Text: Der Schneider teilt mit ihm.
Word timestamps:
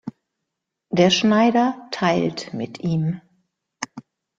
Der 0.89 1.11
Schneider 1.11 1.87
teilt 1.91 2.55
mit 2.55 2.79
ihm. 2.79 3.21